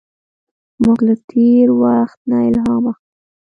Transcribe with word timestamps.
موږ 0.83 0.99
له 1.07 1.15
تېر 1.29 1.67
وخت 1.81 2.19
نه 2.29 2.37
الهام 2.49 2.83
اخلو. 2.91 3.07